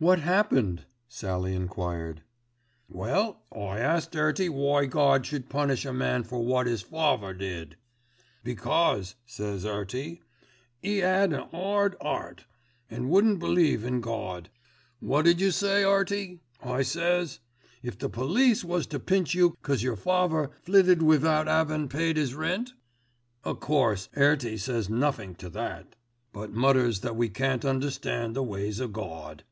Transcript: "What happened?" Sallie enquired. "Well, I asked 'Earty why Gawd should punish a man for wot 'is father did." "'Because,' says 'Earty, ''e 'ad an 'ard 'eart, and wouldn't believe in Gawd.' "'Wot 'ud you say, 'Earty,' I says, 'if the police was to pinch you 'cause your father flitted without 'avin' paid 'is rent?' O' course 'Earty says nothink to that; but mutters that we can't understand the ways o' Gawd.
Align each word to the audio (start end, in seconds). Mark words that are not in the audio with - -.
"What 0.00 0.18
happened?" 0.18 0.84
Sallie 1.08 1.54
enquired. 1.54 2.20
"Well, 2.90 3.42
I 3.50 3.78
asked 3.78 4.14
'Earty 4.14 4.50
why 4.50 4.84
Gawd 4.84 5.24
should 5.24 5.48
punish 5.48 5.86
a 5.86 5.94
man 5.94 6.24
for 6.24 6.44
wot 6.44 6.68
'is 6.68 6.82
father 6.82 7.32
did." 7.32 7.76
"'Because,' 8.42 9.14
says 9.24 9.64
'Earty, 9.64 10.20
''e 10.84 11.00
'ad 11.00 11.32
an 11.32 11.46
'ard 11.54 11.96
'eart, 12.02 12.44
and 12.90 13.08
wouldn't 13.08 13.38
believe 13.38 13.82
in 13.82 14.02
Gawd.' 14.02 14.50
"'Wot 15.00 15.26
'ud 15.26 15.40
you 15.40 15.50
say, 15.50 15.82
'Earty,' 15.84 16.40
I 16.62 16.82
says, 16.82 17.38
'if 17.82 17.98
the 17.98 18.10
police 18.10 18.62
was 18.62 18.86
to 18.88 19.00
pinch 19.00 19.32
you 19.34 19.56
'cause 19.62 19.82
your 19.82 19.96
father 19.96 20.50
flitted 20.64 21.00
without 21.00 21.48
'avin' 21.48 21.88
paid 21.88 22.18
'is 22.18 22.34
rent?' 22.34 22.74
O' 23.42 23.54
course 23.54 24.10
'Earty 24.16 24.58
says 24.58 24.90
nothink 24.90 25.38
to 25.38 25.48
that; 25.50 25.96
but 26.30 26.52
mutters 26.52 27.00
that 27.00 27.16
we 27.16 27.30
can't 27.30 27.64
understand 27.64 28.36
the 28.36 28.42
ways 28.42 28.82
o' 28.82 28.88
Gawd. 28.88 29.44